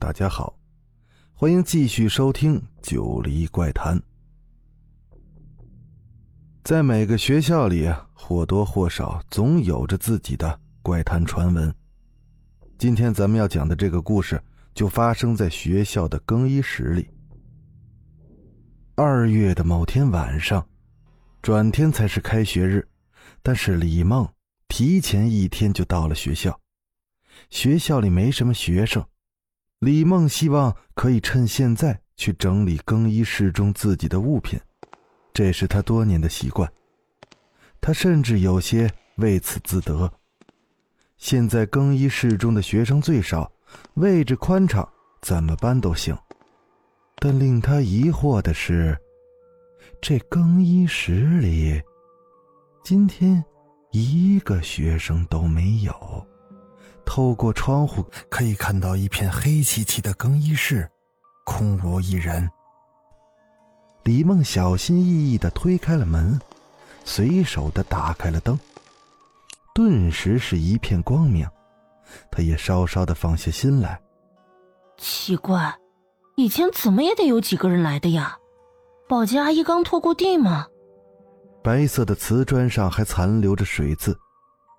[0.00, 0.58] 大家好，
[1.34, 3.98] 欢迎继续收听《九黎怪谈》。
[6.64, 11.72] 在每个学校里，或多或少总有着自己的怪谈传闻。
[12.78, 17.06] 今天咱们要讲的这个故事，就发生在学校的更衣室里。
[18.94, 20.66] 二月的某天晚上，
[21.42, 22.88] 转天才是开学日，
[23.42, 24.26] 但是李梦
[24.66, 26.58] 提前一天就到了学校。
[27.50, 29.04] 学校里没什么学生，
[29.80, 34.60] 李梦希望可以趁现在去整理更衣室中自己的物品，
[35.32, 36.70] 这是他多年的习惯。
[37.80, 40.12] 他甚至有些为此自得。
[41.16, 43.50] 现在更衣室中的学生最少，
[43.94, 44.86] 位置宽敞，
[45.22, 46.14] 怎么搬都行。
[47.16, 48.94] 但令他疑惑的是，
[50.02, 51.80] 这更衣室里
[52.84, 53.42] 今天
[53.92, 56.26] 一个学生都没有。
[57.12, 60.88] 透过窗户可以看到一片黑漆漆的更衣室，
[61.44, 62.48] 空无一人。
[64.04, 66.40] 李梦小心翼翼的推开了门，
[67.04, 68.56] 随手的打开了灯，
[69.74, 71.44] 顿时是一片光明，
[72.30, 74.00] 他也稍稍的放下心来。
[74.96, 75.76] 奇怪，
[76.36, 78.38] 以前怎么也得有几个人来的呀？
[79.08, 80.68] 保洁阿姨刚拖过地吗？
[81.60, 84.16] 白色的瓷砖上还残留着水渍。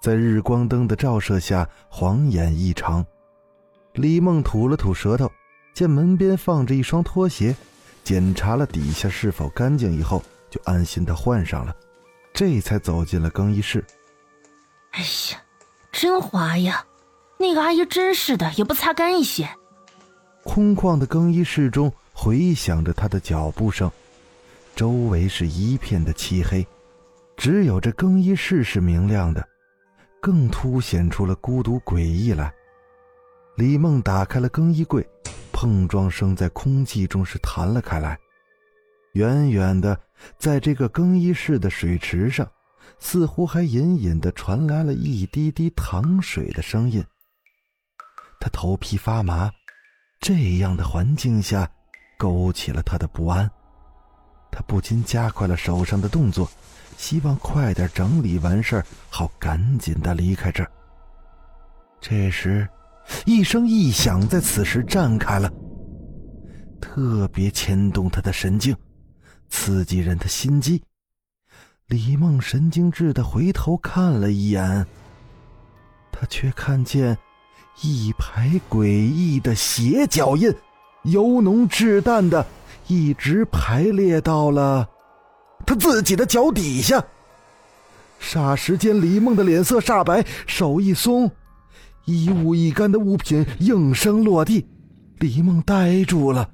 [0.00, 3.04] 在日光灯的照射下，晃眼异常。
[3.94, 5.30] 李梦吐了吐舌头，
[5.74, 7.54] 见门边放着一双拖鞋，
[8.04, 11.74] 检查了底下是否干净以后，就安心的换上了，
[12.32, 13.84] 这才走进了更衣室。
[14.92, 15.42] 哎呀，
[15.90, 16.84] 真滑呀！
[17.36, 19.48] 那个阿姨真是的，也不擦干一些。
[20.44, 23.90] 空旷的更衣室中回响着她的脚步声，
[24.76, 26.64] 周围是一片的漆黑，
[27.36, 29.44] 只有这更衣室是明亮的。
[30.20, 32.52] 更凸显出了孤独诡异来。
[33.56, 35.06] 李梦打开了更衣柜，
[35.52, 38.18] 碰撞声在空气中是弹了开来。
[39.14, 39.98] 远远的，
[40.38, 42.48] 在这个更衣室的水池上，
[42.98, 47.04] 似乎还隐隐的传来了一滴滴淌水的声音。
[48.38, 49.50] 他头皮发麻，
[50.20, 51.68] 这样的环境下，
[52.16, 53.50] 勾起了他的不安。
[54.50, 56.48] 他不禁加快了手上的动作。
[56.96, 60.70] 希望快点整理完事儿，好赶紧的离开这儿。
[62.00, 62.68] 这时，
[63.24, 65.48] 一声异响在此时绽开了，
[66.80, 68.76] 特别牵动他的神经，
[69.48, 70.82] 刺激人的心机。
[71.86, 74.84] 李梦神经质的回头看了一眼，
[76.10, 77.16] 他却看见
[77.80, 80.52] 一排诡异的血脚印，
[81.04, 82.44] 由浓至淡的，
[82.88, 84.88] 一直排列到了。
[85.66, 87.04] 他自己的脚底下。
[88.20, 91.30] 霎时间，李梦的脸色煞白，手一松，
[92.04, 94.66] 一物一干的物品应声落地。
[95.18, 96.50] 李梦呆住了，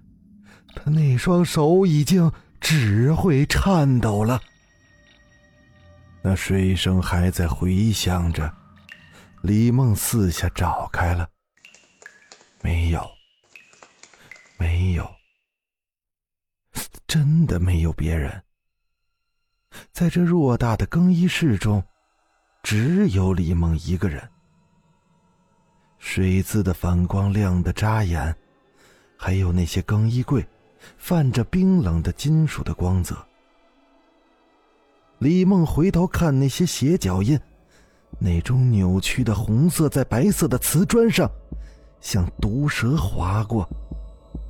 [0.75, 2.31] 他那双手已经
[2.61, 4.41] 只会颤抖了。
[6.23, 8.50] 那水声还在回响着，
[9.43, 11.28] 李梦四下找开了，
[12.62, 13.06] 没有，
[14.56, 15.06] 没有，
[17.15, 18.43] 真的没有别人。
[19.93, 21.81] 在这偌大的更衣室中，
[22.61, 24.21] 只有李梦一个人。
[26.01, 28.35] 水渍的反光亮得扎眼，
[29.17, 30.45] 还有那些更衣柜，
[30.99, 33.17] 泛着冰冷的金属的光泽。
[35.19, 37.39] 李梦回头看那些鞋脚印，
[38.19, 41.31] 那种扭曲的红色在白色的瓷砖上，
[42.01, 43.65] 像毒蛇划过。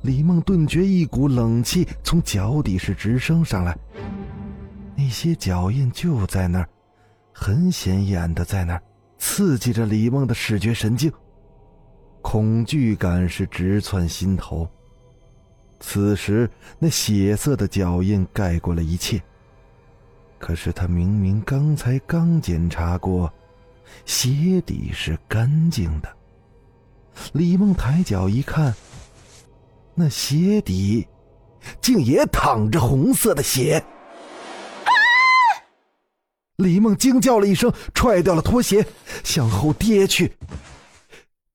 [0.05, 3.75] 李梦顿觉一股冷气从脚底是直升上来。
[4.95, 6.69] 那些脚印就在那儿，
[7.33, 8.83] 很显眼的在那儿，
[9.17, 11.11] 刺激着李梦的视觉神经。
[12.21, 14.69] 恐惧感是直窜心头。
[15.79, 16.47] 此时，
[16.77, 19.19] 那血色的脚印盖过了一切。
[20.37, 23.31] 可是他明明刚才刚检查过，
[24.05, 26.15] 鞋底是干净的。
[27.33, 28.73] 李梦抬脚一看，
[29.97, 31.07] 那鞋底，
[31.81, 33.81] 竟也淌着红色的血。
[36.57, 38.85] 李梦惊叫了一声，踹掉了拖鞋，
[39.23, 40.35] 向后跌去。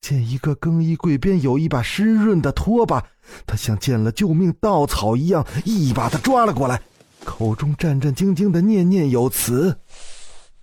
[0.01, 3.07] 见一个更衣柜边有一把湿润的拖把，
[3.47, 6.81] 他像见了救命稻草一样，一把的抓了过来，
[7.25, 9.79] 口中战战兢兢的念念有词：“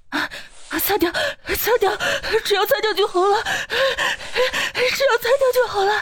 [0.10, 0.28] 啊，
[0.80, 1.96] 擦掉，擦掉，
[2.44, 5.94] 只要擦掉就好了，只要擦掉就好了。”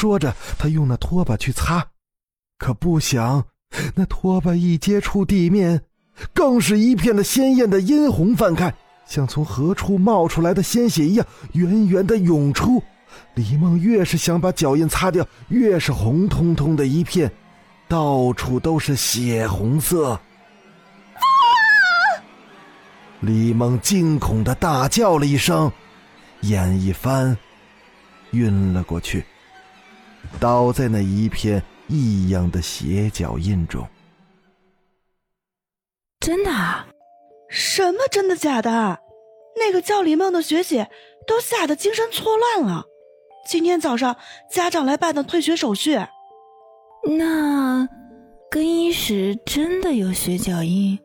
[0.00, 1.86] 说着，他用那拖把去擦，
[2.56, 3.44] 可不想，
[3.94, 5.82] 那拖把一接触地面，
[6.32, 8.74] 更是一片的鲜艳的殷红泛开。
[9.04, 12.82] 像从何处冒出来的鲜血一样，源源的涌出。
[13.34, 17.30] 李梦越是想把脚印擦掉，越是红彤彤的一片，
[17.86, 20.18] 到处都是血红色。
[23.20, 25.70] 李梦惊恐的大叫了一声，
[26.40, 27.36] 眼一翻，
[28.30, 29.22] 晕了过去，
[30.38, 33.86] 倒在那一片异样的血脚印中。
[36.20, 36.50] 真的？
[36.50, 36.86] 啊？
[37.48, 39.00] 什么真的假的？
[39.56, 40.88] 那个叫李梦的学姐
[41.26, 42.84] 都吓得精神错乱了。
[43.46, 44.16] 今天早上
[44.50, 45.98] 家长来办的退学手续。
[47.18, 47.88] 那
[48.50, 50.98] 更衣室真的有血脚印？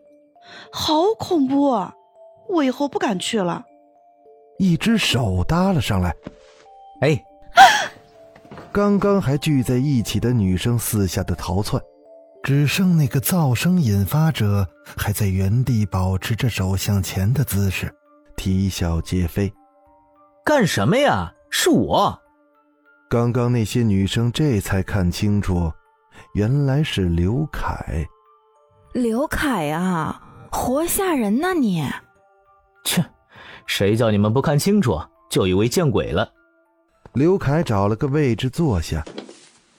[0.72, 1.72] 好恐怖！
[1.72, 1.94] 啊
[2.48, 3.66] 我以后不敢去了。
[4.60, 6.14] 一只手搭了上来。
[7.02, 7.26] 哎！
[8.72, 11.82] 刚刚还聚在一起的女生四下的逃窜。
[12.44, 17.92] 只剩那个噪声引发者还在原地保持着手向前的姿势，
[18.38, 19.52] 啼笑皆非。
[20.44, 21.34] 干什么呀？
[21.50, 22.16] 是我。
[23.10, 25.74] 刚刚那些女生这才看清楚，
[26.36, 28.06] 原来是刘凯。
[28.94, 30.22] 刘凯啊，
[30.52, 31.84] 活吓人呐你！
[32.84, 33.04] 切，
[33.66, 36.32] 谁叫你们不看清楚就以为见鬼了？
[37.16, 39.04] 刘凯找了个位置坐下。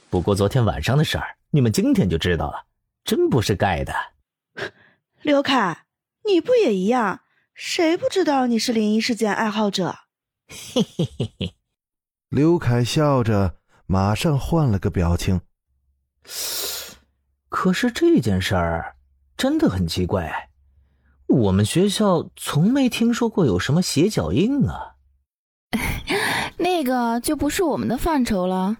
[0.08, 1.36] 不过昨天晚上的事儿。
[1.50, 2.64] 你们今天就知道了，
[3.04, 3.94] 真不是盖的。
[5.22, 5.86] 刘凯，
[6.24, 7.20] 你不也一样？
[7.54, 9.96] 谁不知道你是灵异事件爱好者？
[10.48, 11.54] 嘿嘿嘿嘿。
[12.28, 13.56] 刘凯笑着，
[13.86, 15.40] 马上换了个表情。
[17.48, 18.96] 可是这件事儿
[19.36, 20.50] 真的很奇怪，
[21.26, 24.96] 我们学校从没听说过有什么斜脚印啊。
[26.58, 28.76] 那个就不是我们的范畴了。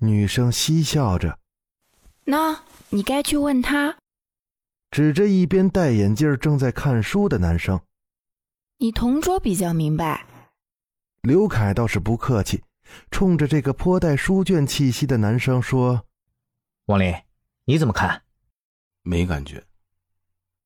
[0.00, 1.38] 女生嬉笑着。
[2.24, 3.96] 那你该去问他，
[4.90, 7.80] 指着一边戴眼镜正在看书的男生。
[8.78, 10.26] 你同桌比较明白。
[11.22, 12.62] 刘凯倒是不客气，
[13.10, 16.04] 冲着这个颇带书卷气息的男生说
[16.86, 17.14] ：“王林，
[17.64, 18.22] 你怎么看？
[19.02, 19.64] 没感觉。”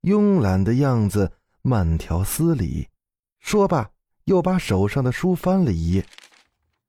[0.02, 2.88] 慵懒的样子，慢条斯理。
[3.38, 3.90] 说罢，
[4.26, 6.06] 又把手上的书翻了一页。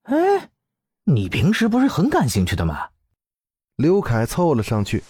[0.04, 0.50] 哎，
[1.06, 2.90] 你平时不是很感兴趣的吗？
[3.78, 5.04] 刘凯凑了上去，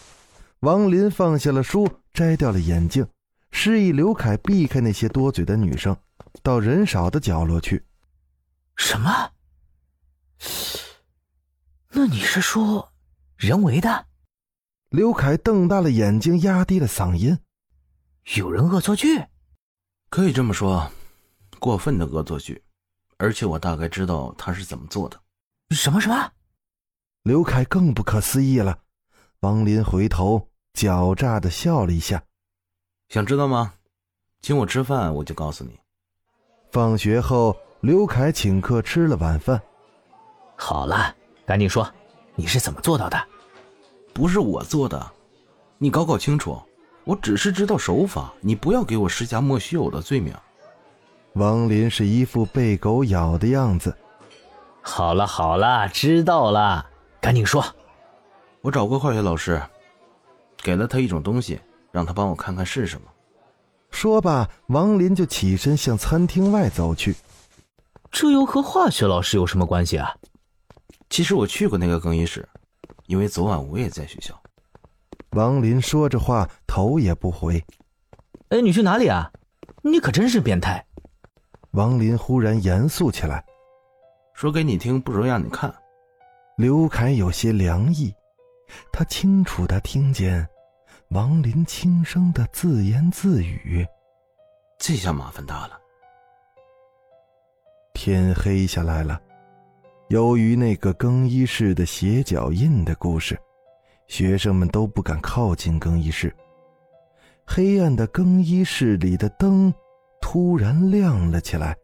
[0.60, 3.08] 王林放下了书，摘掉了眼镜，
[3.52, 5.96] 示意刘凯避开那些多嘴的女生，
[6.44, 7.84] 到人少的角落去。
[8.76, 9.32] 什么？
[11.92, 12.92] 那你是说
[13.38, 14.06] 人为的？
[14.90, 17.40] 刘凯瞪大了眼睛，压低了嗓音
[18.36, 19.26] ：“有人恶作剧？
[20.10, 20.92] 可以这么说，
[21.60, 22.64] 过分的恶作剧，
[23.18, 25.20] 而且我大概知道他是怎么做的。”
[25.72, 26.32] 什么什么？
[27.24, 28.80] 刘凯更不可思议了，
[29.42, 32.24] 王林回头狡诈的笑了一下，
[33.10, 33.74] 想知道吗？
[34.42, 35.78] 请我吃饭，我就告诉你。
[36.72, 39.62] 放学后，刘凯请客吃了晚饭。
[40.56, 41.14] 好了，
[41.46, 41.92] 赶紧说，
[42.36, 43.28] 你是怎么做到的？
[44.14, 45.12] 不是我做的，
[45.78, 46.62] 你搞搞清楚。
[47.04, 50.34] 我只是知道手法，你不要给我施加莫须有的罪名。
[51.38, 53.96] 王林是一副被狗咬的样子。
[54.82, 56.84] 好了好了，知道了。
[57.22, 57.64] 赶紧说！
[58.62, 59.62] 我找过化学老师，
[60.64, 61.60] 给了他一种东西，
[61.92, 63.08] 让他帮我看看是什么。
[63.92, 67.16] 说罢，王林就起身向餐厅外走去。
[68.10, 70.16] 这又和化学老师有什么关系啊？
[71.10, 72.48] 其实我去过那个更衣室，
[73.06, 74.34] 因为昨晚我也在学校。
[75.32, 77.64] 王林说着话，头也不回。
[78.50, 79.32] 哎，你去哪里啊？
[79.84, 80.84] 你可真是变态！
[81.72, 83.44] 王林忽然严肃起来，
[84.34, 85.74] 说给你听，不如让你看。
[86.58, 88.14] 刘凯有些凉意，
[88.92, 90.48] 他清楚的听见
[91.10, 93.86] 王林轻声的自言自语
[94.80, 95.80] ：“这下麻烦大了。”
[97.94, 99.22] 天黑下来了，
[100.08, 103.38] 由于那个更衣室的斜脚印的故事，
[104.08, 106.36] 学生们都不敢靠近更衣室。
[107.46, 109.74] 黑暗的更衣室里的灯
[110.38, 111.76] 突然亮了起来。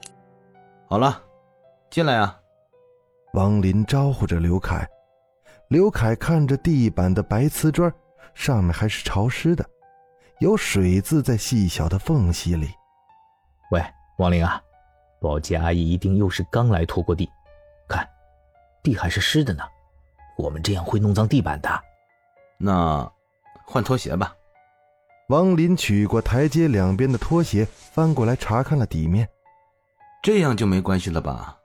[0.88, 1.20] 好了，
[1.90, 2.40] 进来啊。
[3.34, 4.88] 王林招呼着刘凯，
[5.70, 7.92] 刘凯看着地板的白瓷砖，
[8.36, 9.66] 上面还是潮湿的，
[10.38, 12.70] 有水渍在细小的缝隙里。
[13.72, 13.84] 喂，
[14.20, 14.62] 王林啊，
[15.20, 17.28] 保洁阿姨一定又是刚来拖过地，
[17.90, 18.08] 看，
[18.84, 19.64] 地还是湿的呢。
[20.38, 21.84] 我们这样会弄脏地板的。
[22.60, 23.12] 那
[23.66, 24.36] 换拖鞋吧。
[25.30, 29.28] 王林取过台阶两边的拖鞋，翻过来查看了底面。
[30.22, 31.58] 这样就没关系了吧？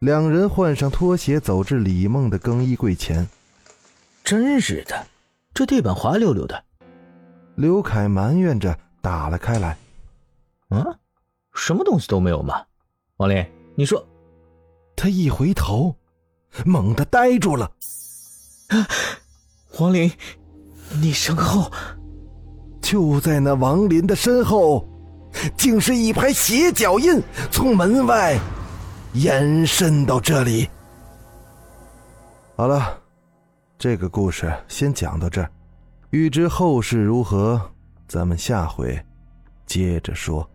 [0.00, 3.26] 两人换上拖鞋，走至李梦的更衣柜前。
[4.22, 5.06] 真是的，
[5.54, 6.64] 这地板滑溜溜的。
[7.54, 9.76] 刘凯埋怨着打了开来。
[10.68, 10.98] 啊，
[11.54, 12.64] 什么东西都没有吗？
[13.16, 14.06] 王林，你说。
[14.94, 15.94] 他一回头，
[16.64, 17.70] 猛地呆住了。
[19.78, 20.10] 王林，
[21.00, 21.70] 你身后，
[22.86, 24.86] 就在那王林的身后，
[25.56, 28.38] 竟是一排鞋脚印，从门外
[29.12, 30.68] 延伸到这里。
[32.54, 32.96] 好了，
[33.76, 35.50] 这个故事先讲到这儿，
[36.10, 37.60] 欲知后事如何，
[38.06, 38.96] 咱们下回
[39.66, 40.48] 接着说。